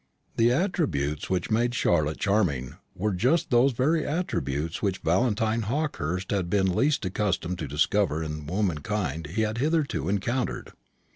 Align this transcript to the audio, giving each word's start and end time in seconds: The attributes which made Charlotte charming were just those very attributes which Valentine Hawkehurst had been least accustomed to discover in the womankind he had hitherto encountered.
The 0.35 0.51
attributes 0.51 1.29
which 1.29 1.51
made 1.51 1.75
Charlotte 1.75 2.17
charming 2.17 2.73
were 2.95 3.13
just 3.13 3.51
those 3.51 3.71
very 3.71 4.03
attributes 4.03 4.81
which 4.81 4.97
Valentine 5.03 5.61
Hawkehurst 5.61 6.31
had 6.31 6.49
been 6.49 6.75
least 6.75 7.05
accustomed 7.05 7.59
to 7.59 7.67
discover 7.67 8.23
in 8.23 8.47
the 8.47 8.51
womankind 8.51 9.27
he 9.27 9.43
had 9.43 9.59
hitherto 9.59 10.09
encountered. 10.09 10.71